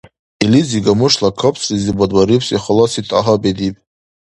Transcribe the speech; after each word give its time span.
Илизи 0.43 0.79
гамушла 0.85 1.29
кабцлизибад 1.41 2.11
барибси 2.17 2.55
халаси 2.63 3.01
тӀагьа 3.07 3.35
бедиб. 3.41 3.75